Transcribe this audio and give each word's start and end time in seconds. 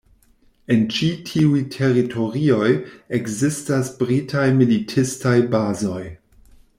En 0.75 0.79
ĉi 0.99 1.09
tiuj 1.31 1.59
teritorioj 1.75 2.71
ekzistas 3.19 3.93
britaj 4.01 4.47
militistaj 4.63 5.39
bazoj. 5.57 6.03